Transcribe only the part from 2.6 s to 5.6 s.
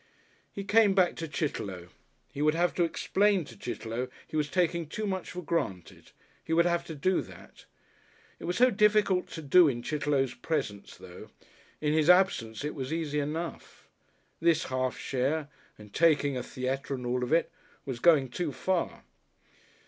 to explain to Chitterlow he was taking too much for